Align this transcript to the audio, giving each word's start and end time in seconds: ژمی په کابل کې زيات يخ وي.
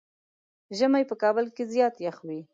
ژمی 0.77 1.03
په 1.09 1.15
کابل 1.21 1.45
کې 1.55 1.63
زيات 1.73 1.95
يخ 2.07 2.17
وي. 2.27 2.39